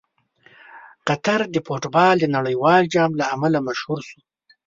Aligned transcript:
قطر 1.07 1.39
د 1.53 1.55
فټبال 1.67 2.15
د 2.21 2.25
نړیوال 2.35 2.83
جام 2.93 3.11
له 3.19 3.25
امله 3.35 3.59
مشهور 3.67 4.01
شو. 4.09 4.19